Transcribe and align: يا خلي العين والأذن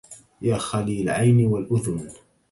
يا 0.41 0.57
خلي 0.57 1.01
العين 1.01 1.47
والأذن 1.47 2.09